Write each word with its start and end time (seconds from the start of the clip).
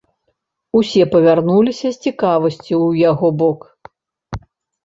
Усе 0.79 1.03
павярнуліся 1.13 1.87
з 1.97 2.07
цікавасцю 2.07 2.57
ў 2.57 2.89
яго 3.09 3.27
бок. 3.43 3.59